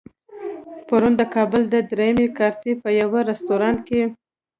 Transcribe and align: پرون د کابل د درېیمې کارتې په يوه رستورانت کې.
پرون 0.87 1.13
د 1.17 1.21
کابل 1.33 1.61
د 1.69 1.75
درېیمې 1.91 2.27
کارتې 2.37 2.71
په 2.81 2.89
يوه 3.01 3.19
رستورانت 3.29 3.79
کې. 3.87 4.01